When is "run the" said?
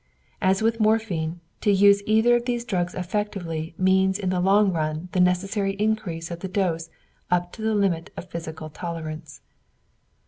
4.73-5.19